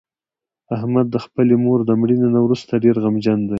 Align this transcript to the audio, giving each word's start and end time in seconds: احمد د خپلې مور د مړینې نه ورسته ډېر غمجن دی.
احمد 0.75 1.05
د 1.11 1.15
خپلې 1.25 1.55
مور 1.63 1.79
د 1.85 1.91
مړینې 2.01 2.29
نه 2.35 2.39
ورسته 2.45 2.73
ډېر 2.83 2.95
غمجن 3.03 3.39
دی. 3.47 3.49